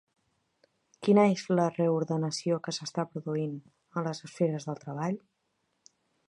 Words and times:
Quina 1.07 1.25
és 1.33 1.43
la 1.59 1.65
reordenació 1.75 2.57
que 2.69 2.73
s’està 2.77 3.05
produint 3.11 3.53
en 3.61 4.09
les 4.09 4.23
esferes 4.31 4.67
del 4.71 4.81
treball? 4.87 5.21